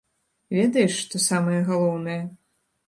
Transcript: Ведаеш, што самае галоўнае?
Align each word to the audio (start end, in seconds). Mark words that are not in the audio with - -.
Ведаеш, 0.57 0.97
што 1.03 1.23
самае 1.29 1.61
галоўнае? 1.69 2.21